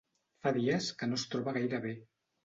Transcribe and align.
Fa 0.45 0.53
dies 0.55 0.87
que 1.01 1.07
no 1.11 1.19
es 1.21 1.25
troba 1.33 1.53
gaire 1.59 1.81
bé. 1.85 1.93